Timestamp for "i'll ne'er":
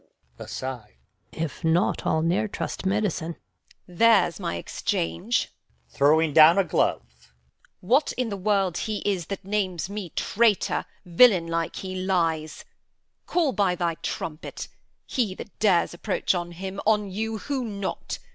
2.07-2.47